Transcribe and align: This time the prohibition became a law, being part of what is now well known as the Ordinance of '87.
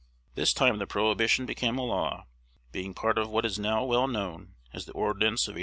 This 0.33 0.51
time 0.51 0.79
the 0.79 0.87
prohibition 0.87 1.45
became 1.45 1.77
a 1.77 1.83
law, 1.83 2.25
being 2.71 2.95
part 2.95 3.19
of 3.19 3.29
what 3.29 3.45
is 3.45 3.59
now 3.59 3.83
well 3.83 4.07
known 4.07 4.55
as 4.73 4.85
the 4.85 4.93
Ordinance 4.93 5.47
of 5.47 5.53
'87. 5.53 5.59